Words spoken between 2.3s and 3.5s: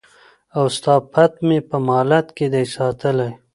کي دی ساتلی